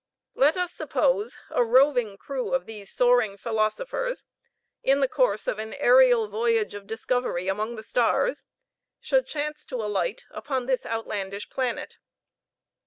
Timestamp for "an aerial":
5.59-6.27